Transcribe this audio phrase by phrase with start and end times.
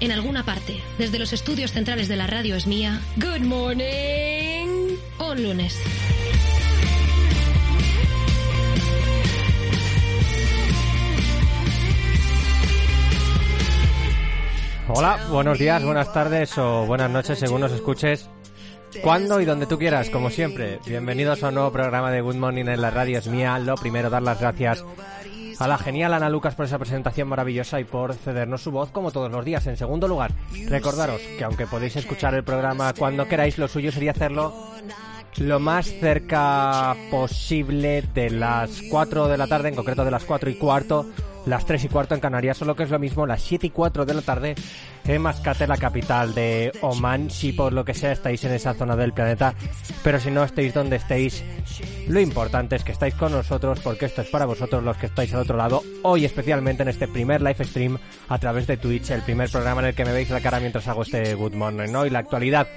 [0.00, 3.00] en alguna parte, desde los estudios centrales de la radio es mía.
[3.16, 4.96] Good morning.
[5.18, 5.78] Un lunes.
[14.88, 18.28] Hola, buenos días, buenas tardes o buenas noches según nos escuches.
[19.02, 20.80] Cuando y donde tú quieras, como siempre.
[20.84, 23.56] Bienvenidos a un nuevo programa de Good Morning en la radio es mía.
[23.60, 24.84] Lo primero, dar las gracias
[25.60, 29.12] a la genial Ana Lucas por esa presentación maravillosa y por cedernos su voz como
[29.12, 29.66] todos los días.
[29.66, 30.32] En segundo lugar,
[30.68, 34.54] recordaros que aunque podéis escuchar el programa cuando queráis, lo suyo sería hacerlo
[35.36, 40.48] lo más cerca posible de las 4 de la tarde, en concreto de las 4
[40.48, 41.06] y cuarto,
[41.46, 44.04] las 3 y cuarto en Canarias, solo que es lo mismo las 7 y 4
[44.04, 44.54] de la tarde
[45.06, 48.96] en Mascate, la capital de Oman, si por lo que sea estáis en esa zona
[48.96, 49.54] del planeta,
[50.04, 51.42] pero si no estéis donde estéis,
[52.08, 55.32] lo importante es que estáis con nosotros porque esto es para vosotros los que estáis
[55.34, 57.98] al otro lado, hoy especialmente en este primer live stream
[58.28, 60.86] a través de Twitch, el primer programa en el que me veis la cara mientras
[60.88, 62.06] hago este Good Morning, ¿no?
[62.06, 62.68] Y la actualidad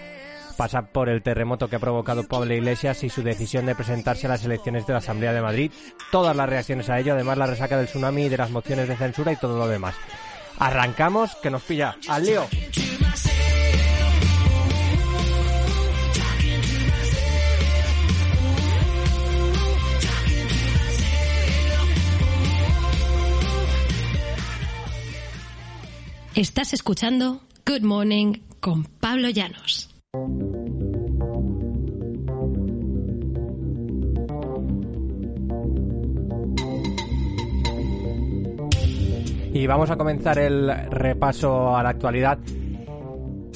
[0.54, 4.30] pasa por el terremoto que ha provocado Pablo Iglesias y su decisión de presentarse a
[4.30, 5.72] las elecciones de la Asamblea de Madrid.
[6.12, 8.96] Todas las reacciones a ello, además la resaca del tsunami y de las mociones de
[8.96, 9.96] censura y todo lo demás.
[10.60, 12.48] Arrancamos, que nos pilla al lío.
[26.36, 29.93] Estás escuchando Good Morning con Pablo Llanos.
[30.16, 30.20] Y
[39.66, 42.38] vamos a comenzar el repaso a la actualidad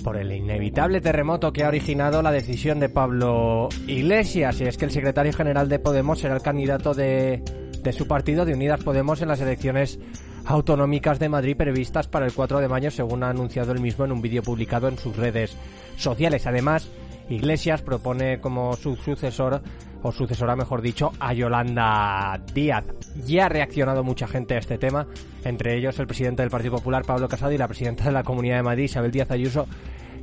[0.04, 4.60] por el inevitable terremoto que ha originado la decisión de Pablo Iglesias.
[4.60, 7.44] Y es que el secretario general de Podemos será el candidato de,
[7.84, 10.00] de su partido, de Unidas Podemos, en las elecciones
[10.48, 14.14] autonómicas de Madrid previstas para el 4 de mayo, según ha anunciado él mismo en
[14.14, 15.56] un vídeo publicado en sus redes
[15.98, 16.48] sociales.
[16.48, 16.90] Además,
[17.30, 19.62] Iglesias propone como su sucesor,
[20.02, 22.86] o sucesora mejor dicho, a Yolanda Díaz.
[23.26, 25.08] Ya ha reaccionado mucha gente a este tema,
[25.44, 28.58] entre ellos el presidente del Partido Popular, Pablo Casado, y la presidenta de la Comunidad
[28.58, 29.68] de Madrid, Isabel Díaz Ayuso,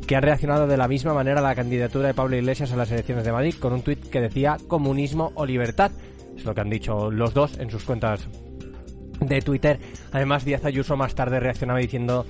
[0.07, 2.91] que han reaccionado de la misma manera a la candidatura de Pablo Iglesias a las
[2.91, 5.91] elecciones de Madrid, con un tuit que decía comunismo o libertad.
[6.35, 8.29] Es lo que han dicho los dos en sus cuentas
[9.21, 9.79] de Twitter.
[10.13, 12.27] Además, Díaz Ayuso más tarde reaccionaba diciendo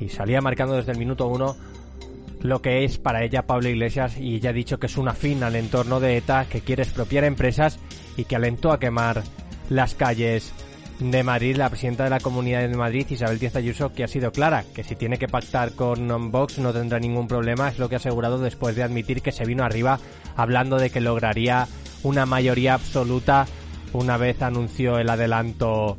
[0.00, 1.56] y salía marcando desde el minuto uno
[2.40, 5.42] lo que es para ella Pablo Iglesias y ella ha dicho que es una fin
[5.42, 7.78] al entorno de ETA, que quiere expropiar empresas
[8.16, 9.22] y que alentó a quemar
[9.70, 10.52] las calles
[11.00, 14.32] de Madrid, la presidenta de la Comunidad de Madrid, Isabel Díaz Ayuso, que ha sido
[14.32, 17.96] clara, que si tiene que pactar con Vox no tendrá ningún problema, es lo que
[17.96, 20.00] ha asegurado después de admitir que se vino arriba
[20.36, 21.68] hablando de que lograría
[22.02, 23.46] una mayoría absoluta
[23.92, 25.98] una vez anunció el adelanto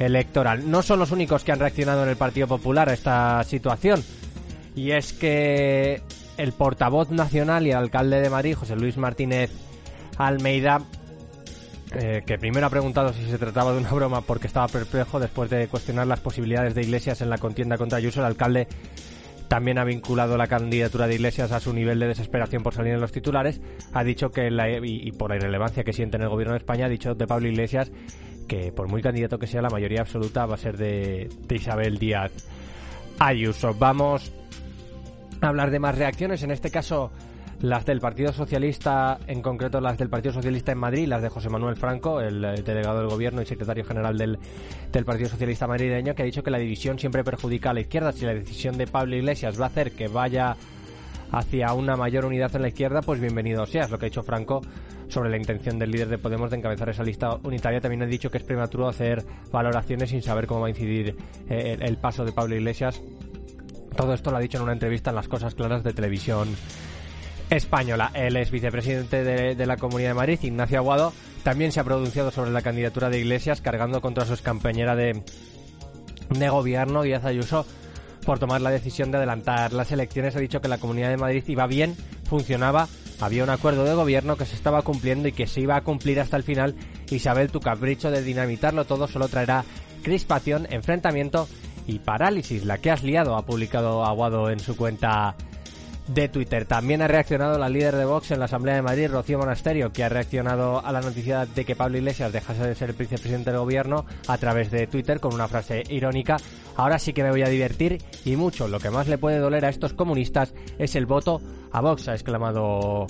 [0.00, 0.68] electoral.
[0.70, 4.02] No son los únicos que han reaccionado en el Partido Popular a esta situación.
[4.74, 6.02] Y es que
[6.36, 9.50] el portavoz nacional y el alcalde de Madrid, José Luis Martínez
[10.16, 10.80] Almeida,
[11.94, 15.50] eh, que primero ha preguntado si se trataba de una broma porque estaba perplejo después
[15.50, 18.68] de cuestionar las posibilidades de Iglesias en la contienda contra Ayuso, el alcalde
[19.48, 23.00] también ha vinculado la candidatura de Iglesias a su nivel de desesperación por salir en
[23.00, 23.60] los titulares.
[23.92, 26.58] Ha dicho que, la, y, y, por la irrelevancia que siente en el gobierno de
[26.58, 27.90] España, ha dicho de Pablo Iglesias
[28.50, 31.98] que por muy candidato que sea, la mayoría absoluta va a ser de, de Isabel
[31.98, 32.32] Díaz
[33.20, 33.76] Ayuso.
[33.78, 34.32] Vamos
[35.40, 37.12] a hablar de más reacciones, en este caso
[37.60, 41.48] las del Partido Socialista, en concreto las del Partido Socialista en Madrid, las de José
[41.48, 44.36] Manuel Franco, el delegado del Gobierno y secretario general del,
[44.90, 48.10] del, Partido Socialista madrileño, que ha dicho que la división siempre perjudica a la izquierda.
[48.10, 50.56] Si la decisión de Pablo Iglesias va a hacer que vaya
[51.30, 53.84] hacia una mayor unidad en la izquierda, pues bienvenido sea.
[53.84, 54.60] Es lo que ha dicho Franco
[55.10, 57.80] sobre la intención del líder de Podemos de encabezar esa lista unitaria.
[57.80, 61.16] También ha dicho que es prematuro hacer valoraciones sin saber cómo va a incidir
[61.48, 63.00] eh, el, paso de Pablo Iglesias.
[63.96, 66.48] Todo esto lo ha dicho en una entrevista en Las Cosas Claras de Televisión
[67.50, 68.12] Española.
[68.14, 71.12] Él es vicepresidente de, la Comunidad de Madrid, Ignacio Aguado.
[71.42, 75.22] También se ha pronunciado sobre la candidatura de Iglesias, cargando contra su compañera de,
[76.30, 77.66] de gobierno, Díaz Ayuso,
[78.24, 80.36] por tomar la decisión de adelantar las elecciones.
[80.36, 82.88] Ha dicho que la Comunidad de Madrid iba bien, funcionaba,
[83.20, 86.20] había un acuerdo de gobierno que se estaba cumpliendo y que se iba a cumplir
[86.20, 86.74] hasta el final.
[87.10, 89.64] Isabel, tu capricho de dinamitarlo todo solo traerá
[90.02, 91.48] crispación, enfrentamiento
[91.86, 92.64] y parálisis.
[92.64, 95.36] La que has liado, ha publicado Aguado en su cuenta
[96.14, 96.64] de Twitter.
[96.64, 100.04] También ha reaccionado la líder de Vox en la Asamblea de Madrid, Rocío Monasterio, que
[100.04, 103.60] ha reaccionado a la noticia de que Pablo Iglesias dejase de ser el vicepresidente del
[103.60, 106.36] gobierno a través de Twitter con una frase irónica.
[106.76, 108.66] Ahora sí que me voy a divertir y mucho.
[108.66, 111.40] Lo que más le puede doler a estos comunistas es el voto
[111.72, 113.06] a Vox, ha exclamado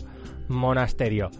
[0.49, 1.31] Monasterio.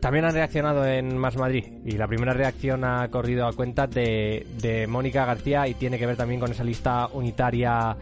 [0.00, 4.46] También han reaccionado en Más Madrid y la primera reacción ha corrido a cuenta de,
[4.58, 7.96] de Mónica García y tiene que ver también con esa lista unitaria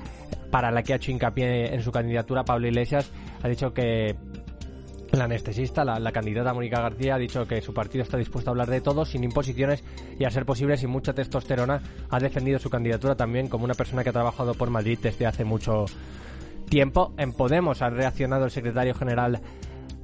[0.51, 3.11] para la que ha hecho hincapié en su candidatura, Pablo Iglesias,
[3.43, 4.17] ha dicho que
[5.13, 8.69] la anestesista, la, candidata Mónica García, ha dicho que su partido está dispuesto a hablar
[8.69, 9.83] de todo, sin imposiciones
[10.19, 11.81] y a ser posible sin mucha testosterona.
[12.11, 15.45] Ha defendido su candidatura también como una persona que ha trabajado por Madrid desde hace
[15.45, 15.87] mucho
[16.69, 17.15] tiempo.
[17.17, 19.41] En Podemos ha reaccionado el secretario general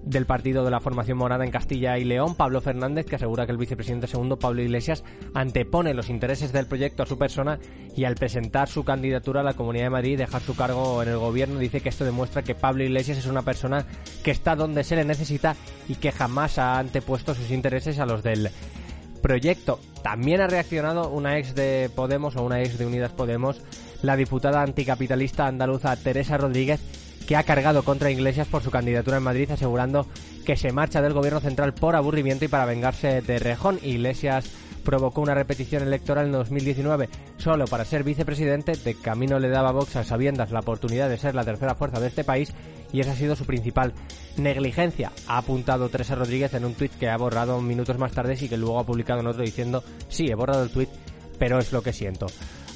[0.04, 3.52] del partido de la formación morada en Castilla y León, Pablo Fernández, que asegura que
[3.52, 5.04] el vicepresidente segundo, Pablo Iglesias,
[5.34, 7.58] antepone los intereses del proyecto a su persona
[7.96, 11.08] y al presentar su candidatura a la Comunidad de Madrid y dejar su cargo en
[11.08, 13.86] el gobierno, dice que esto demuestra que Pablo Iglesias es una persona
[14.22, 15.56] que está donde se le necesita
[15.88, 18.50] y que jamás ha antepuesto sus intereses a los del
[19.22, 19.80] proyecto.
[20.02, 23.62] También ha reaccionado una ex de Podemos o una ex de Unidas Podemos,
[24.02, 26.80] la diputada anticapitalista andaluza Teresa Rodríguez,
[27.26, 30.06] que ha cargado contra Iglesias por su candidatura en Madrid, asegurando
[30.44, 33.78] que se marcha del gobierno central por aburrimiento y para vengarse de Rejón.
[33.82, 34.50] Iglesias
[34.84, 38.72] provocó una repetición electoral en 2019 solo para ser vicepresidente.
[38.72, 42.08] De camino le daba Vox a sabiendas la oportunidad de ser la tercera fuerza de
[42.08, 42.52] este país
[42.92, 43.94] y esa ha sido su principal
[44.36, 45.10] negligencia.
[45.26, 48.58] Ha apuntado Teresa Rodríguez en un tuit que ha borrado minutos más tarde y que
[48.58, 50.90] luego ha publicado en otro diciendo sí, he borrado el tuit,
[51.38, 52.26] pero es lo que siento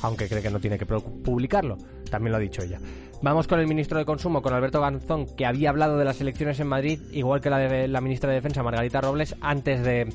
[0.02, 1.76] aunque cree que no tiene que publicarlo.
[2.10, 2.78] También lo ha dicho ella.
[3.22, 6.60] Vamos con el ministro de Consumo, con Alberto Ganzón, que había hablado de las elecciones
[6.60, 10.08] en Madrid, igual que la de la ministra de Defensa, Margarita Robles, antes de,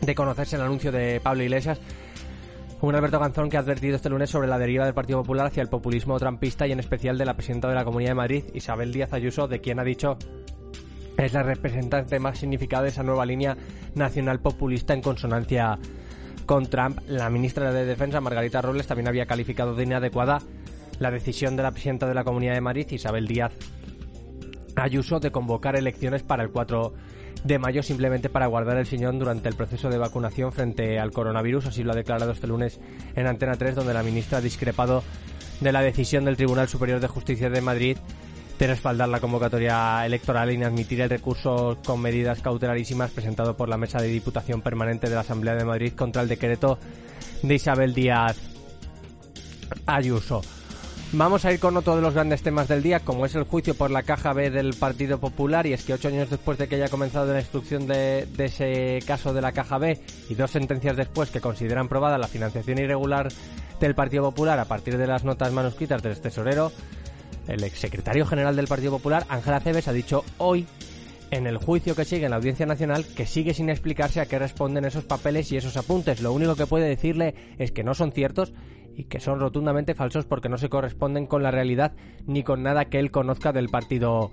[0.00, 1.80] de conocerse el anuncio de Pablo Iglesias.
[2.80, 5.62] Un Alberto Ganzón que ha advertido este lunes sobre la deriva del Partido Popular hacia
[5.62, 8.92] el populismo trampista y en especial de la presidenta de la Comunidad de Madrid, Isabel
[8.92, 10.18] Díaz Ayuso, de quien ha dicho
[11.16, 13.56] es la representante más significada de esa nueva línea
[13.94, 15.78] nacional populista en consonancia
[16.46, 17.00] con Trump.
[17.06, 20.40] La ministra de Defensa, Margarita Robles, también había calificado de inadecuada
[20.98, 23.52] la decisión de la presidenta de la Comunidad de Madrid, Isabel Díaz
[24.76, 26.94] Ayuso, de convocar elecciones para el 4
[27.44, 31.66] de mayo simplemente para guardar el sillón durante el proceso de vacunación frente al coronavirus.
[31.66, 32.80] Así lo ha declarado este lunes
[33.16, 35.02] en Antena 3, donde la ministra ha discrepado
[35.60, 37.96] de la decisión del Tribunal Superior de Justicia de Madrid
[38.58, 43.76] de respaldar la convocatoria electoral y admitir el recurso con medidas cautelarísimas presentado por la
[43.76, 46.78] Mesa de Diputación Permanente de la Asamblea de Madrid contra el decreto
[47.42, 48.36] de Isabel Díaz
[49.86, 50.42] Ayuso.
[51.14, 53.74] Vamos a ir con otro de los grandes temas del día, como es el juicio
[53.74, 56.76] por la caja B del Partido Popular, y es que ocho años después de que
[56.76, 60.00] haya comenzado la instrucción de, de, ese caso de la caja B
[60.30, 63.28] y dos sentencias después que consideran probada la financiación irregular
[63.78, 66.72] del Partido Popular a partir de las notas manuscritas del tesorero,
[67.48, 70.66] el exsecretario general del Partido Popular, Ángela Cebes, ha dicho hoy
[71.30, 74.38] en el juicio que sigue en la Audiencia Nacional que sigue sin explicarse a qué
[74.38, 76.20] responden esos papeles y esos apuntes.
[76.20, 78.52] Lo único que puede decirle es que no son ciertos
[78.94, 81.92] y que son rotundamente falsos porque no se corresponden con la realidad
[82.26, 84.30] ni con nada que él conozca del Partido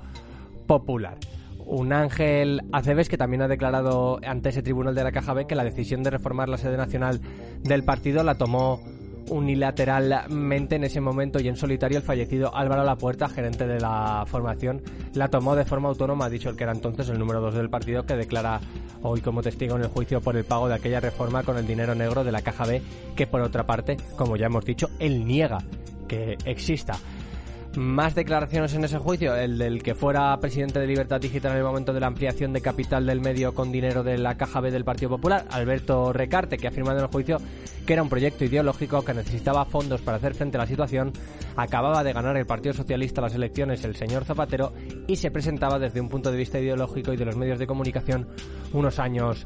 [0.68, 1.18] Popular.
[1.66, 5.56] Un Ángel Aceves que también ha declarado ante ese tribunal de la Caja B que
[5.56, 7.22] la decisión de reformar la sede nacional
[7.62, 8.82] del partido la tomó
[9.30, 14.82] unilateralmente en ese momento y en solitario el fallecido Álvaro Lapuerta, gerente de la formación,
[15.14, 17.70] la tomó de forma autónoma, ha dicho el que era entonces el número 2 del
[17.70, 18.60] partido, que declara
[19.02, 21.96] hoy como testigo en el juicio por el pago de aquella reforma con el dinero
[21.96, 22.82] negro de la caja B,
[23.16, 25.60] que por otra parte, como ya hemos dicho, él niega
[26.08, 26.98] que exista.
[27.76, 31.64] Más declaraciones en ese juicio, el del que fuera presidente de Libertad Digital en el
[31.64, 34.84] momento de la ampliación de capital del medio con dinero de la caja B del
[34.84, 37.38] Partido Popular, Alberto Recarte, que ha afirmado en el juicio
[37.86, 41.14] que era un proyecto ideológico que necesitaba fondos para hacer frente a la situación,
[41.56, 44.74] acababa de ganar el Partido Socialista las elecciones el señor Zapatero
[45.08, 48.28] y se presentaba desde un punto de vista ideológico y de los medios de comunicación
[48.74, 49.44] unos años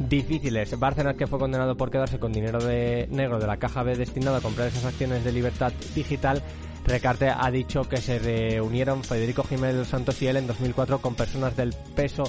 [0.00, 0.78] difíciles.
[0.78, 4.36] Bárcenas, que fue condenado por quedarse con dinero de negro de la caja B destinado
[4.36, 6.42] a comprar esas acciones de Libertad Digital,
[6.84, 11.56] Recarte ha dicho que se reunieron Federico Jiménez Santos y él en 2004 con personas
[11.56, 12.24] del peso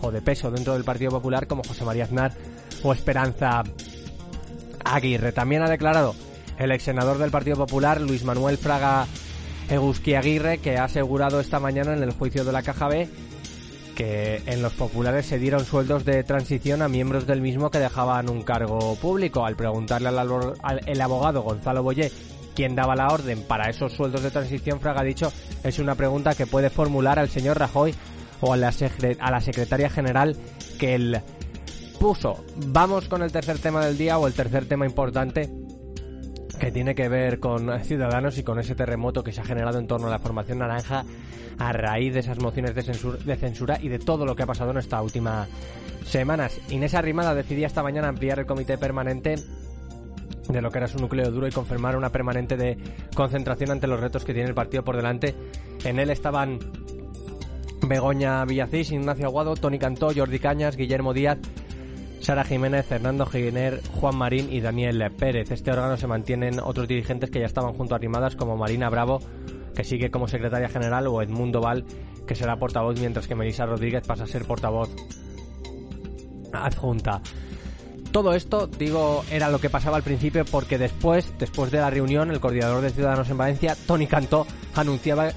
[0.00, 2.32] o de peso dentro del Partido Popular como José María Aznar
[2.82, 3.64] o Esperanza
[4.84, 5.32] Aguirre.
[5.32, 6.14] También ha declarado
[6.58, 9.06] el ex senador del Partido Popular, Luis Manuel Fraga
[9.68, 13.08] Eguski Aguirre, que ha asegurado esta mañana en el juicio de la Caja B
[13.96, 18.28] que en los populares se dieron sueldos de transición a miembros del mismo que dejaban
[18.28, 19.46] un cargo público.
[19.46, 20.18] Al preguntarle al,
[20.62, 22.12] al abogado Gonzalo Boyé
[22.56, 25.30] quién daba la orden para esos sueldos de transición, Fraga ha dicho,
[25.62, 27.94] es una pregunta que puede formular al señor Rajoy
[28.40, 30.36] o a la, secretaria general
[30.78, 31.20] que él
[32.00, 32.44] puso.
[32.68, 35.50] Vamos con el tercer tema del día o el tercer tema importante
[36.58, 39.86] que tiene que ver con Ciudadanos y con ese terremoto que se ha generado en
[39.86, 41.04] torno a la formación naranja
[41.58, 44.46] a raíz de esas mociones de censura, de censura y de todo lo que ha
[44.46, 45.46] pasado en esta última
[46.06, 46.58] semanas.
[46.70, 49.36] Inés Arrimada decidía esta mañana ampliar el comité permanente
[50.48, 52.78] de lo que era su núcleo duro y confirmar una permanente de
[53.14, 55.34] concentración ante los retos que tiene el partido por delante.
[55.84, 56.58] En él estaban
[57.82, 61.38] Begoña Villacís, Ignacio Aguado, Tony Cantó, Jordi Cañas, Guillermo Díaz,
[62.20, 65.50] Sara Jiménez, Fernando Giner, Juan Marín y Daniel Pérez.
[65.50, 69.20] Este órgano se mantienen otros dirigentes que ya estaban junto a Arrimadas como Marina Bravo,
[69.74, 71.84] que sigue como secretaria general, o Edmundo Val,
[72.26, 74.90] que será portavoz, mientras que Melissa Rodríguez pasa a ser portavoz
[76.52, 77.20] adjunta.
[78.16, 82.30] Todo esto, digo, era lo que pasaba al principio porque después, después de la reunión,
[82.30, 85.32] el coordinador de Ciudadanos en Valencia, Tony Cantó, anunciaba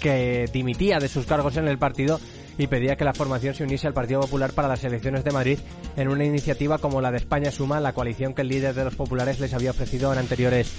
[0.00, 2.18] que dimitía de sus cargos en el partido
[2.58, 5.60] y pedía que la formación se uniese al Partido Popular para las elecciones de Madrid
[5.96, 8.96] en una iniciativa como la de España Suma, la coalición que el líder de los
[8.96, 10.72] populares les había ofrecido en anteriores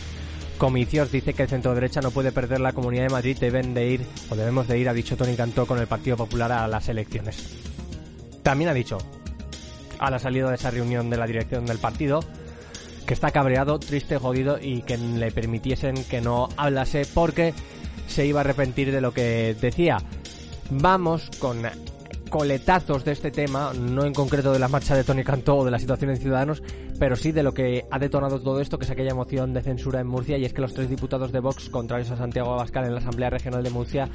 [0.58, 1.13] comicios.
[1.13, 4.06] Dice que el centro derecha no puede perder la Comunidad de Madrid, deben de ir,
[4.30, 7.56] o debemos de ir, ha dicho Tony Cantó, con el Partido Popular a las elecciones.
[8.44, 8.98] También ha dicho,
[10.00, 12.20] a la salida de esa reunión de la dirección del partido,
[13.06, 17.54] que está cabreado, triste, jodido y que le permitiesen que no hablase porque
[18.08, 19.98] se iba a arrepentir de lo que decía.
[20.70, 21.62] Vamos con
[22.27, 25.72] coletazos de este tema, no en concreto de la marcha de Tony Cantó o de
[25.72, 26.62] la situación en Ciudadanos,
[27.00, 30.01] pero sí de lo que ha detonado todo esto, que es aquella moción de censura
[30.01, 32.94] en Murcia, y es que los tres diputados de Vox, contrarios a Santiago Abascal en
[32.94, 34.10] la Asamblea Regional de Murcia,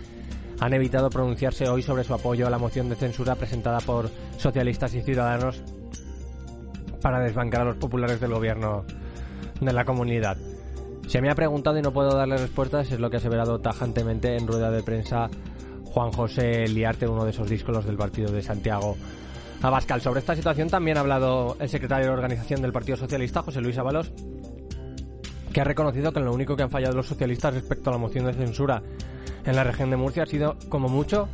[0.60, 4.94] han evitado pronunciarse hoy sobre su apoyo a la moción de censura presentada por socialistas
[4.94, 5.62] y ciudadanos
[7.00, 8.84] para desbancar a los populares del gobierno
[9.60, 10.36] de la comunidad.
[11.08, 14.36] Se me ha preguntado y no puedo darle respuestas, es lo que ha aseverado tajantemente
[14.36, 15.28] en rueda de prensa
[15.84, 18.96] Juan José Liarte, uno de esos díscolos del partido de Santiago
[19.60, 20.00] Abascal.
[20.00, 23.76] Sobre esta situación también ha hablado el secretario de organización del Partido Socialista, José Luis
[23.78, 24.12] Ábalos,
[25.52, 28.24] que ha reconocido que lo único que han fallado los socialistas respecto a la moción
[28.26, 28.82] de censura
[29.44, 31.28] en la región de Murcia ha sido, como mucho,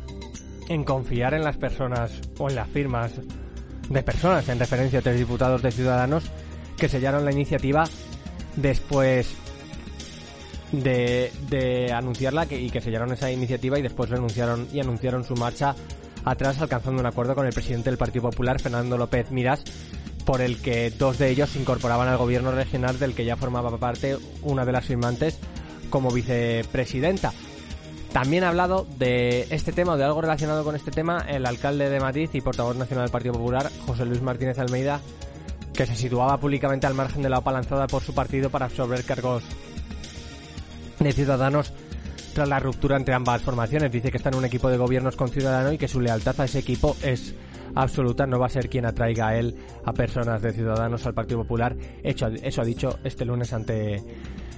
[0.67, 3.13] en confiar en las personas o en las firmas
[3.89, 6.29] de personas, en referencia a tres diputados de Ciudadanos
[6.77, 7.83] que sellaron la iniciativa
[8.55, 9.35] después
[10.71, 15.75] de, anunciarla y que sellaron esa iniciativa y después renunciaron y anunciaron su marcha
[16.25, 19.63] atrás alcanzando un acuerdo con el presidente del Partido Popular, Fernando López Miras,
[20.25, 23.75] por el que dos de ellos se incorporaban al gobierno regional del que ya formaba
[23.77, 25.39] parte una de las firmantes
[25.89, 27.33] como vicepresidenta.
[28.11, 31.89] También ha hablado de este tema o de algo relacionado con este tema el alcalde
[31.89, 34.99] de Madrid y portavoz nacional del Partido Popular, José Luis Martínez Almeida,
[35.73, 39.03] que se situaba públicamente al margen de la OPA lanzada por su partido para absorber
[39.03, 39.43] cargos
[40.99, 41.71] de Ciudadanos
[42.33, 43.91] tras la ruptura entre ambas formaciones.
[43.91, 46.45] Dice que está en un equipo de gobiernos con Ciudadanos y que su lealtad a
[46.45, 47.35] ese equipo es
[47.75, 48.25] absoluta.
[48.25, 51.75] No va a ser quien atraiga a él a personas de Ciudadanos al Partido Popular.
[52.03, 54.03] Eso ha dicho este lunes ante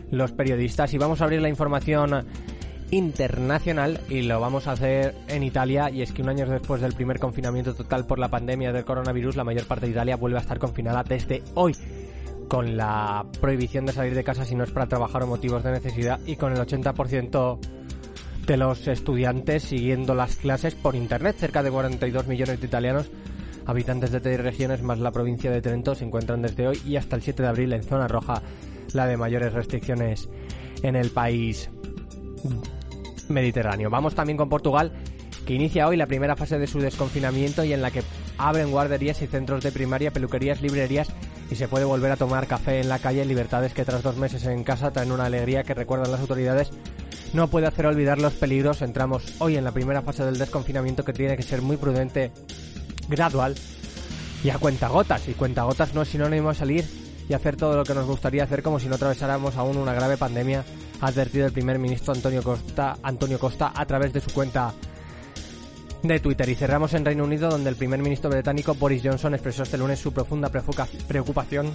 [0.10, 0.94] los periodistas.
[0.94, 2.26] Y vamos a abrir la información
[2.92, 6.94] internacional y lo vamos a hacer en Italia y es que un año después del
[6.94, 10.42] primer confinamiento total por la pandemia del coronavirus la mayor parte de Italia vuelve a
[10.42, 11.74] estar confinada desde hoy
[12.50, 15.72] con la prohibición de salir de casa si no es para trabajar o motivos de
[15.72, 17.60] necesidad y con el 80%
[18.46, 21.38] de los estudiantes siguiendo las clases por internet.
[21.40, 23.10] Cerca de 42 millones de italianos,
[23.66, 27.16] habitantes de tres regiones más la provincia de Trento, se encuentran desde hoy y hasta
[27.16, 28.42] el 7 de abril en zona roja,
[28.94, 30.28] la de mayores restricciones
[30.84, 31.70] en el país
[33.32, 33.90] mediterráneo.
[33.90, 34.92] Vamos también con Portugal,
[35.46, 38.04] que inicia hoy la primera fase de su desconfinamiento y en la que
[38.38, 41.10] abren guarderías y centros de primaria, peluquerías, librerías
[41.50, 44.46] y se puede volver a tomar café en la calle, libertades que tras dos meses
[44.46, 46.72] en casa traen una alegría que recuerdan las autoridades
[47.34, 48.82] no puede hacer olvidar los peligros.
[48.82, 52.32] Entramos hoy en la primera fase del desconfinamiento que tiene que ser muy prudente,
[53.08, 53.56] gradual
[54.44, 55.28] y a cuentagotas.
[55.30, 56.86] Y cuentagotas no es sinónimo de salir
[57.30, 60.18] y hacer todo lo que nos gustaría hacer como si no atravesáramos aún una grave
[60.18, 60.66] pandemia,
[61.02, 64.74] advertido el primer ministro Antonio Costa, Antonio Costa a través de su cuenta
[66.04, 66.48] de Twitter.
[66.50, 70.00] Y cerramos en Reino Unido, donde el primer ministro británico Boris Johnson expresó este lunes
[70.00, 71.72] su profunda preocupación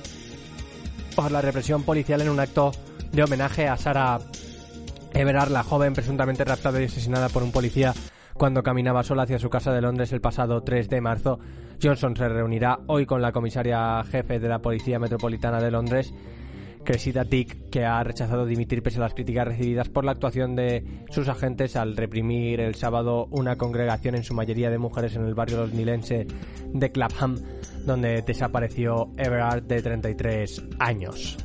[1.15, 2.73] por la represión policial en un acto
[3.13, 4.19] de homenaje a Sara
[5.15, 7.95] Everard, la joven presuntamente raptada y asesinada por un policía
[8.35, 11.39] cuando caminaba sola hacia su casa de Londres el pasado 3 de marzo.
[11.83, 16.13] Johnson se reunirá hoy con la comisaria jefe de la Policía Metropolitana de Londres
[16.87, 20.83] Cressida Dick, que ha rechazado dimitir pese a las críticas recibidas por la actuación de
[21.11, 25.35] sus agentes al reprimir el sábado una congregación en su mayoría de mujeres en el
[25.35, 26.27] barrio londinense
[26.73, 27.37] de Clapham,
[27.85, 31.37] donde desapareció Everard de 33 años.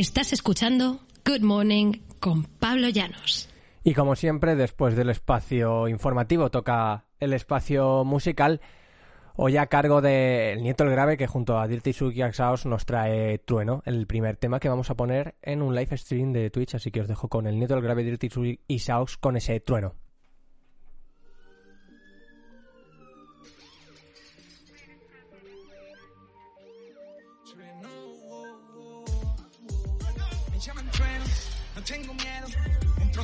[0.00, 3.50] Estás escuchando Good Morning con Pablo Llanos.
[3.84, 8.62] Y como siempre, después del espacio informativo, toca el espacio musical.
[9.36, 13.40] Hoy a cargo del Nieto el Grave, que junto a Dirty Suki Exhaust nos trae
[13.40, 16.76] Trueno, el primer tema que vamos a poner en un live stream de Twitch.
[16.76, 18.80] Así que os dejo con el Nieto el Grave, Dirty Suki y
[19.20, 19.96] con ese Trueno.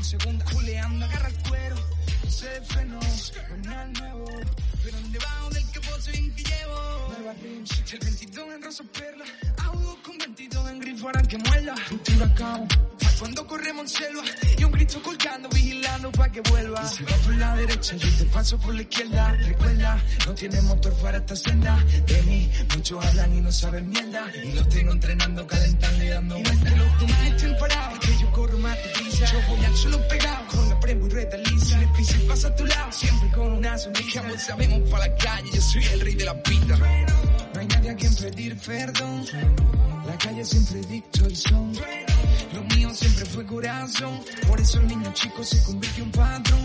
[0.03, 1.77] Segunda, juleando, agarra el cuero.
[2.67, 4.25] Frenos, no nada nuevo.
[4.85, 7.15] Pero debajo del capó soy un que llevo.
[7.19, 9.25] Nueva rims, el 22 en rosa perla.
[9.59, 9.99] Hago
[11.01, 11.75] con 22 en grifo harán que muela.
[11.91, 14.23] Un huracán, pa' cuando corremos en selva.
[14.59, 16.83] Y un grito colgando, vigilando pa' que vuelva.
[16.85, 19.33] Y si vas por la derecha, yo te paso por la izquierda.
[19.33, 21.79] Recuerda, no tiene motor para esta senda.
[22.07, 24.27] De mí, muchos hablan y no saben mierda.
[24.45, 26.73] Y los tengo entrenando, calentando y dando vueltas.
[26.73, 29.27] Que los demás estén parados, que yo corro más deprisa.
[29.33, 31.67] Yo voy al suelo pegado, con la premo y retaliza.
[31.67, 34.23] Si me pisas, pasa a tu lado, siempre con una sonrisa.
[34.23, 36.77] Pues sabemos para la calle, yo soy el rey de la pista.
[36.77, 39.25] No hay nadie a quien pedir perdón.
[40.07, 41.73] La calle siempre dictó el son.
[42.55, 44.21] Lo mío siempre fue corazón.
[44.47, 46.57] Por eso el niño chico se convirtió en patrón.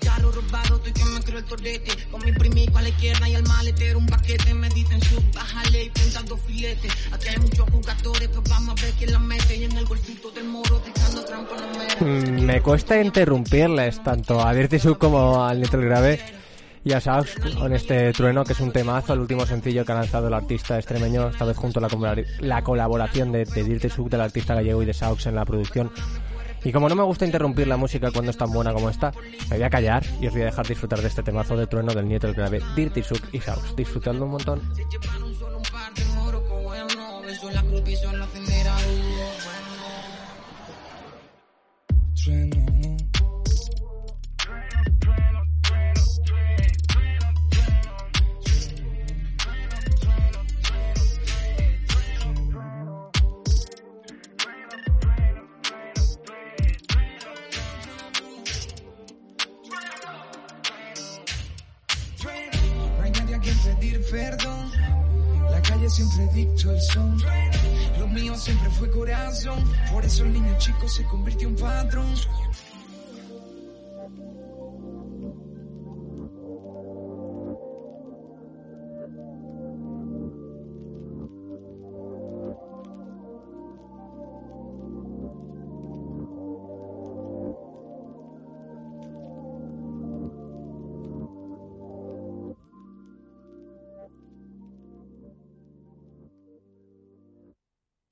[0.00, 0.80] Carro robado,
[12.46, 16.20] me cuesta interrumpirles tanto a Dirty Sub como al Little Grave
[16.82, 19.96] y a Sax con este trueno que es un temazo, el último sencillo que ha
[19.96, 23.90] lanzado el artista extremeño, esta vez junto a la, colabora- la colaboración de, de Dirty
[23.90, 25.92] Sub del artista gallego y de Sax en la producción.
[26.64, 29.12] Y como no me gusta interrumpir la música cuando es tan buena como esta,
[29.48, 31.94] me voy a callar y os voy a dejar disfrutar de este temazo de trueno
[31.94, 33.74] del Little Grave, Dirty Sub y Sax.
[33.76, 34.60] Disfrutadlo un montón.
[70.20, 72.14] El niño chico se convirtió en patrón.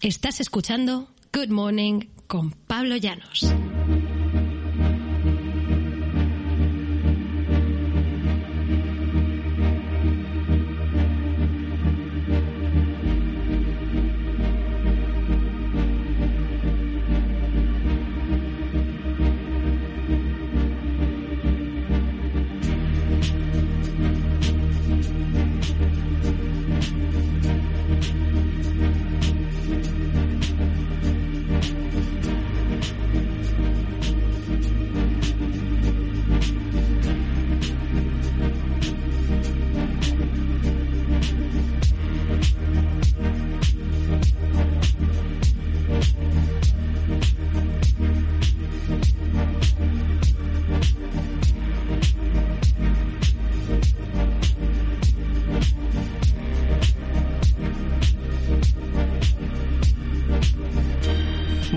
[0.00, 3.52] Estás escuchando Good Morning con Pablo Llanos.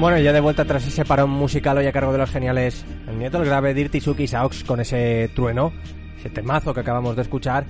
[0.01, 3.19] Bueno, ya de vuelta tras ese parón musical hoy a cargo de los geniales el
[3.19, 5.71] nieto el grave Dirty Suki Saux con ese trueno,
[6.17, 7.67] ese temazo que acabamos de escuchar.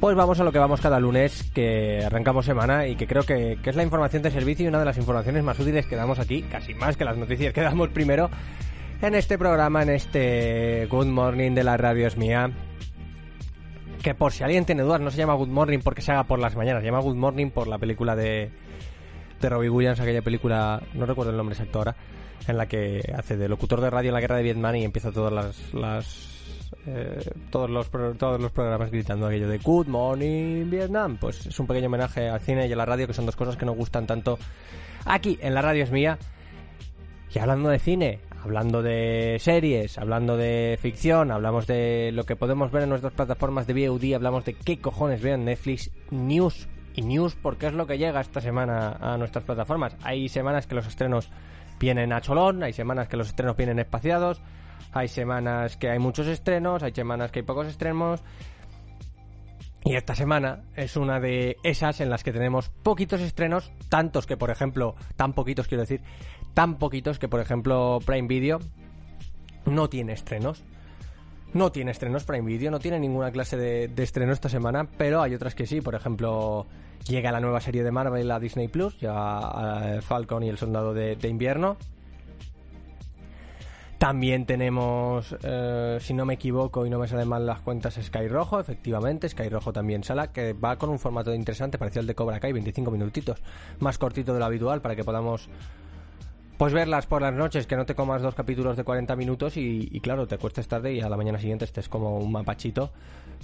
[0.00, 3.58] Pues vamos a lo que vamos cada lunes, que arrancamos semana y que creo que,
[3.62, 6.18] que es la información de servicio y una de las informaciones más útiles que damos
[6.18, 8.30] aquí, casi más que las noticias que damos primero
[9.02, 12.50] en este programa, en este Good Morning de la radio es mía.
[14.02, 16.38] Que por si alguien tiene dudas, no se llama Good Morning porque se haga por
[16.38, 18.52] las mañanas, se llama Good Morning por la película de,
[19.40, 21.96] de Robbie Williams, aquella película, no recuerdo el nombre exacto ahora,
[22.46, 25.12] en la que hace de locutor de radio en la guerra de Vietnam y empieza
[25.12, 26.36] todas las, las
[26.86, 31.16] eh, todos los todos los programas gritando aquello de Good Morning Vietnam.
[31.16, 33.56] Pues es un pequeño homenaje al cine y a la radio, que son dos cosas
[33.56, 34.38] que nos gustan tanto
[35.04, 36.18] aquí en la radio es mía.
[37.34, 42.70] Y hablando de cine, hablando de series, hablando de ficción, hablamos de lo que podemos
[42.70, 47.02] ver en nuestras plataformas de VOD, hablamos de qué cojones veo en Netflix, news y
[47.02, 49.96] news porque es lo que llega esta semana a nuestras plataformas.
[50.02, 51.30] Hay semanas que los estrenos
[51.78, 54.40] vienen a cholón, hay semanas que los estrenos vienen espaciados,
[54.92, 58.22] hay semanas que hay muchos estrenos, hay semanas que hay pocos estrenos.
[59.84, 64.36] Y esta semana es una de esas en las que tenemos poquitos estrenos, tantos que,
[64.36, 66.00] por ejemplo, tan poquitos quiero decir,
[66.54, 68.58] tan poquitos que, por ejemplo, Prime Video
[69.66, 70.64] no tiene estrenos.
[71.54, 75.34] No tiene estrenos Prime Video, no tiene ninguna clase de, estreno esta semana, pero hay
[75.34, 75.80] otras que sí.
[75.80, 76.66] Por ejemplo,
[77.08, 81.16] llega la nueva serie de Marvel a Disney Plus, ya Falcon y el Soldado de,
[81.16, 81.76] de Invierno.
[83.98, 88.28] También tenemos, eh, si no me equivoco y no me salen mal las cuentas, Sky
[88.28, 92.14] Rojo, efectivamente, Sky Rojo también sala, que va con un formato interesante, parecido al de
[92.14, 93.42] Cobra Kai, 25 minutitos,
[93.78, 95.48] más cortito de lo habitual, para que podamos
[96.56, 99.88] pues verlas por las noches, que no te comas dos capítulos de 40 minutos y,
[99.90, 102.92] y, claro, te cuestes tarde y a la mañana siguiente estés como un mapachito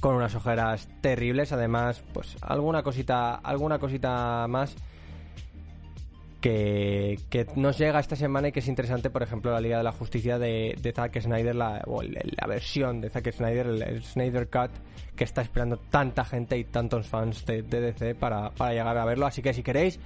[0.01, 1.53] con unas ojeras terribles.
[1.53, 4.77] Además, pues alguna cosita, alguna cosita más
[6.43, 9.93] que, nos llega esta semana y que es interesante, por ejemplo, la Liga de la
[9.93, 14.71] Justicia de, de Zack Snyder, la, o la versión de Zack Snyder, el, Snyder Cut,
[15.17, 19.27] que está esperando tanta gente y tantos fans de, DC para llegar a verlo.
[19.27, 20.01] Así que si queréis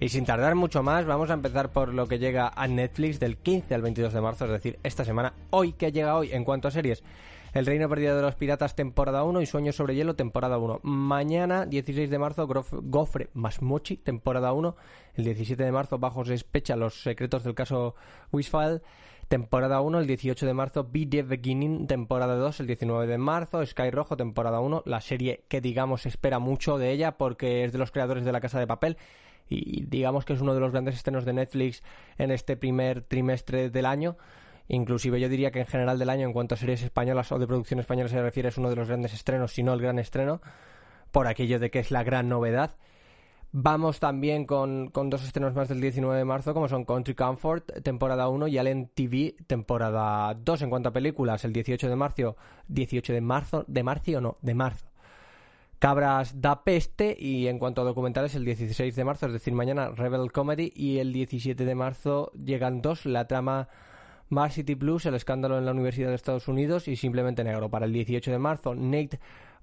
[0.00, 3.36] y sin tardar mucho más, vamos a empezar por lo que llega a Netflix del
[3.36, 5.34] 15 al 22 de marzo, es decir, esta semana.
[5.50, 7.04] Hoy, que llega hoy en cuanto a series?
[7.52, 10.80] El Reino Perdido de los Piratas, temporada 1 y Sueños sobre Hielo, temporada 1.
[10.84, 14.74] Mañana, 16 de marzo, Gofre Masmochi, temporada 1.
[15.16, 17.94] El 17 de marzo, Bajo Sospecha, Los Secretos del Caso
[18.32, 18.80] Wisfile,
[19.28, 19.98] temporada 1.
[19.98, 22.60] El 18 de marzo, Be Beginning, temporada 2.
[22.60, 24.84] El 19 de marzo, Sky Rojo, temporada 1.
[24.86, 28.40] La serie que, digamos, espera mucho de ella porque es de los creadores de La
[28.40, 28.96] Casa de Papel
[29.50, 31.82] y digamos que es uno de los grandes estrenos de Netflix
[32.16, 34.16] en este primer trimestre del año.
[34.68, 37.48] Inclusive yo diría que en general del año, en cuanto a series españolas o de
[37.48, 40.40] producción española se refiere, es uno de los grandes estrenos, si no el gran estreno,
[41.10, 42.76] por aquello de que es la gran novedad.
[43.50, 47.82] Vamos también con, con dos estrenos más del 19 de marzo, como son Country Comfort,
[47.82, 50.62] temporada 1, y Allen TV, temporada 2.
[50.62, 52.36] En cuanto a películas, el 18 de marzo,
[52.68, 54.89] 18 de marzo, de marzo o no, de marzo.
[55.80, 59.88] Cabras da peste y en cuanto a documentales el 16 de marzo, es decir, mañana
[59.88, 63.66] Rebel Comedy y el 17 de marzo llegan dos, la trama
[64.28, 67.70] Varsity Blues, el escándalo en la Universidad de Estados Unidos y simplemente negro.
[67.70, 69.20] Para el 18 de marzo, Nate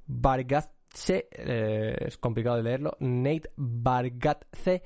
[0.08, 4.82] Bargatze, eh, es complicado de leerlo, Nate Bargatze,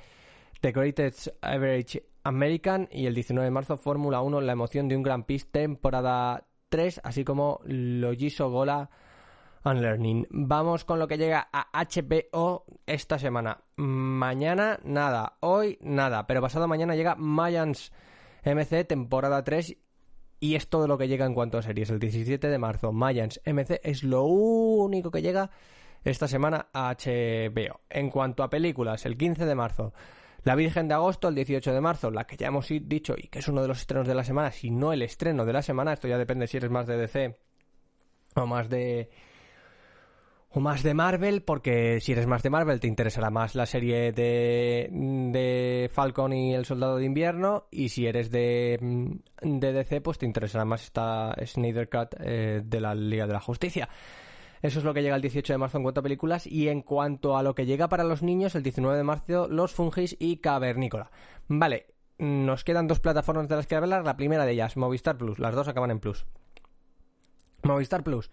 [0.59, 5.03] The Greatest Average American y el 19 de marzo, Fórmula 1, la emoción de un
[5.03, 8.89] Grand Prix, temporada 3, así como Logiso Gola
[9.63, 10.27] Unlearning.
[10.31, 13.63] Vamos con lo que llega a HBO esta semana.
[13.75, 17.91] Mañana nada, hoy nada, pero pasado mañana llega Mayans
[18.43, 19.77] MC temporada 3
[20.39, 21.91] y es todo lo que llega en cuanto a series.
[21.91, 25.51] El 17 de marzo, Mayans MC es lo único que llega
[26.03, 27.81] esta semana a HBO.
[27.89, 29.93] En cuanto a películas, el 15 de marzo,
[30.43, 33.37] La Virgen de Agosto, el 18 de marzo, la que ya hemos dicho y que
[33.37, 35.93] es uno de los estrenos de la semana, si no el estreno de la semana,
[35.93, 37.37] esto ya depende si eres más de DC
[38.35, 39.11] o más de
[40.53, 44.11] o más de Marvel, porque si eres más de Marvel te interesará más la serie
[44.11, 48.77] de, de Falcon y el Soldado de Invierno, y si eres de,
[49.41, 53.39] de DC, pues te interesará más esta Snyder Cut eh, de la Liga de la
[53.39, 53.87] Justicia.
[54.61, 56.45] Eso es lo que llega el 18 de marzo en cuanto a películas.
[56.45, 59.73] Y en cuanto a lo que llega para los niños, el 19 de marzo, Los
[59.73, 61.09] Fungis y Cavernícola.
[61.47, 61.87] Vale,
[62.19, 64.05] nos quedan dos plataformas de las que hablar.
[64.05, 65.39] La primera de ellas, Movistar Plus.
[65.39, 66.27] Las dos acaban en Plus.
[67.63, 68.29] Movistar Plus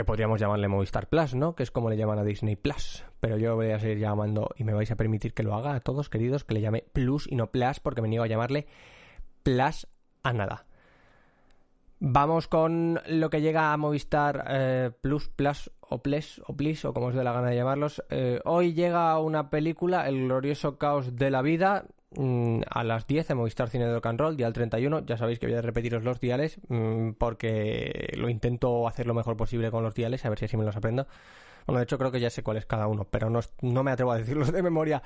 [0.00, 1.54] que podríamos llamarle Movistar Plus, ¿no?
[1.54, 3.04] Que es como le llaman a Disney Plus.
[3.20, 5.80] Pero yo voy a seguir llamando, y me vais a permitir que lo haga a
[5.80, 8.66] todos, queridos, que le llame Plus y no Plus, porque me niego a llamarle
[9.42, 9.86] Plus
[10.22, 10.64] a nada.
[11.98, 16.94] Vamos con lo que llega a Movistar eh, Plus, Plus o Plus o Plus, o
[16.94, 18.02] como os dé la gana de llamarlos.
[18.08, 21.84] Eh, hoy llega una película, El glorioso caos de la vida,
[22.16, 25.06] mm, a las 10 en Movistar Cine de Rock and Roll, día al 31.
[25.06, 29.36] Ya sabéis que voy a repetiros los diales mmm, porque lo intento hacer lo mejor
[29.36, 31.06] posible con los diales, a ver si así me los aprendo.
[31.66, 33.90] Bueno, de hecho creo que ya sé cuál es cada uno, pero no, no me
[33.90, 35.02] atrevo a decirlos de memoria.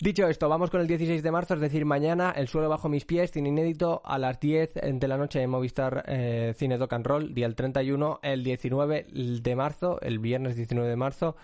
[0.00, 3.04] Dicho esto, vamos con el 16 de marzo, es decir, mañana, El suelo bajo mis
[3.04, 7.04] pies, cine inédito, a las 10 de la noche en Movistar eh, Cine Doc and
[7.04, 9.06] Roll, día el 31, el 19
[9.42, 11.34] de marzo, el viernes 19 de marzo,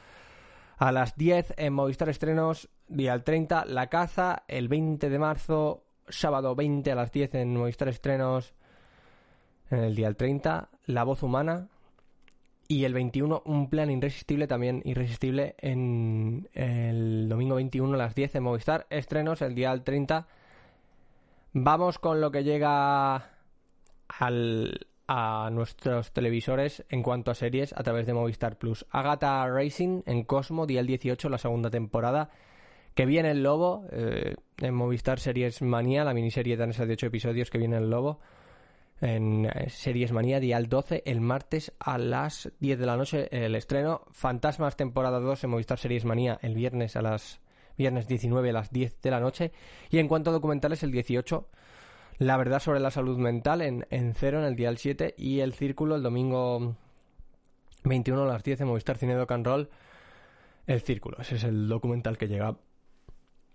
[0.85, 5.87] a las 10 en Movistar Estrenos, día el 30, La Caza, el 20 de marzo,
[6.11, 8.53] sábado 20 a las 10 en Movistar Estrenos,
[9.71, 11.69] en el día el 30, La Voz Humana,
[12.69, 18.35] y el 21 un plan irresistible, también irresistible, en el domingo 21 a las 10
[18.35, 18.87] en Movistar.
[18.91, 20.27] Estrenos el día 30.
[21.55, 23.31] Vamos con lo que llega
[24.09, 28.87] al, a nuestros televisores en cuanto a series a través de Movistar Plus.
[28.91, 32.31] Agatha Racing en Cosmo, día el 18, la segunda temporada.
[32.95, 37.51] Que viene el lobo, eh, en Movistar Series Manía, la miniserie danesa de 8 episodios
[37.51, 38.21] que viene el lobo
[39.01, 43.29] en eh, Series Manía, día el 12, el martes a las 10 de la noche
[43.31, 44.03] el estreno.
[44.13, 47.41] Fantasmas temporada 2 en Movistar Series Manía el viernes a las
[47.77, 49.53] viernes 19 a las 10 de la noche.
[49.91, 51.49] Y en cuanto a documentales, el 18,
[52.19, 55.53] La verdad sobre la salud mental en, en Cero, en el día 7, y El
[55.53, 56.77] Círculo el domingo
[57.85, 59.71] 21 a las 10 en Movistar Cine Doc and Roll.
[60.67, 62.57] El Círculo, ese es el documental que llega.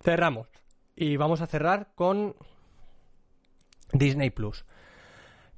[0.02, 0.48] Cerramos.
[0.96, 2.36] Y vamos a cerrar con
[3.94, 4.66] Disney Plus.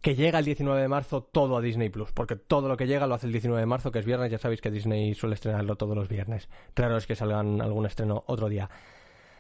[0.02, 3.08] Que llega el 19 de marzo todo a Disney Plus, porque todo lo que llega
[3.08, 4.32] lo hace el 19 de marzo, que es viernes.
[4.32, 6.50] Ya sabéis que Disney suele estrenarlo todos los viernes.
[6.74, 8.70] Claro es que salgan algún estreno otro día.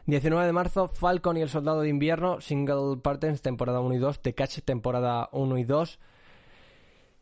[0.05, 4.21] 19 de marzo, Falcon y el Soldado de Invierno, Single Partners, temporada 1 y 2,
[4.21, 5.99] The Catch, temporada 1 y 2.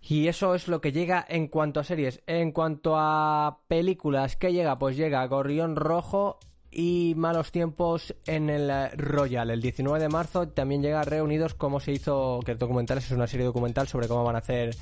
[0.02, 2.22] Y eso es lo que llega en cuanto a series.
[2.26, 4.80] En cuanto a películas, ¿qué llega?
[4.80, 6.39] Pues llega Gorrión Rojo
[6.72, 9.50] y Malos Tiempos en el Royal.
[9.50, 13.28] El 19 de marzo también llega Reunidos, cómo se hizo, que el documental es una
[13.28, 14.76] serie documental sobre cómo van a hacer,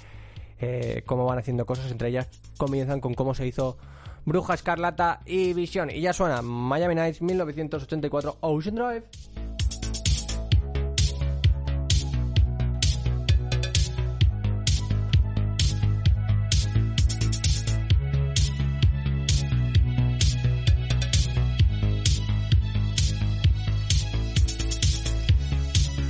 [0.60, 1.92] eh, cómo van haciendo cosas.
[1.92, 3.78] Entre ellas comienzan con cómo se hizo
[4.28, 5.90] Bruja Escarlata y Visión.
[5.90, 9.06] Y ya suena Miami Nights 1984 Ocean Drive.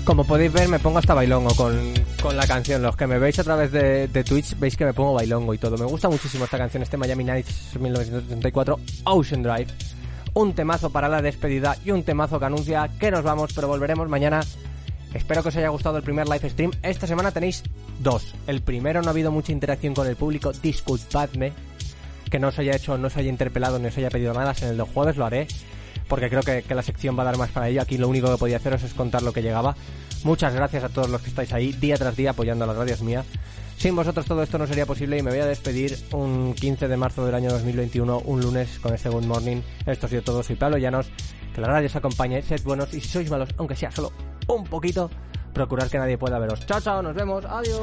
[0.07, 2.81] Como podéis ver, me pongo hasta bailongo con, con la canción.
[2.81, 5.77] Los que me veis a través de, Twitch veis que me pongo bailongo y todo.
[5.77, 9.67] Me gusta muchísimo esta canción, este Miami Nights 1984 Ocean Drive.
[10.33, 14.07] Un temazo para la despedida y un temazo que anuncia que nos vamos, pero volveremos
[14.07, 14.39] mañana.
[15.13, 16.71] Espero que os haya gustado el primer live stream.
[16.83, 17.63] Esta semana tenéis
[17.99, 18.33] dos.
[18.47, 20.53] El primero no ha habido mucha interacción con el público.
[20.53, 21.51] Disculpadme
[22.31, 24.55] que no os haya hecho, no os haya interpelado, ni os haya pedido nada.
[24.61, 25.49] En el de jueves lo haré
[26.07, 27.81] porque creo que, que, la sección va a dar más para ello.
[27.81, 29.75] Aquí lo único que podía haceros es contar lo que llegaba.
[30.23, 33.01] Muchas gracias a todos los que estáis ahí día tras día apoyando a las radios
[33.01, 33.25] mías.
[33.77, 36.97] Sin vosotros todo esto no sería posible y me voy a despedir un 15 de
[36.97, 39.61] marzo del año 2021, un lunes con este Good Morning.
[39.85, 41.11] Esto ha sido todo, soy Pablo Llanos.
[41.53, 44.11] Que la radio os acompañe, sed buenos y si sois malos, aunque sea solo
[44.47, 45.11] un poquito,
[45.53, 46.65] procurar que nadie pueda veros.
[46.65, 47.81] Chao, chao, nos vemos, adiós.